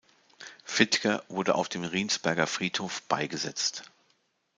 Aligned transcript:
Fitger 0.65 1.23
wurde 1.27 1.53
auf 1.53 1.69
dem 1.69 1.83
Riensberger 1.83 2.47
Friedhof 2.47 3.03
beigesetzt. 3.03 3.83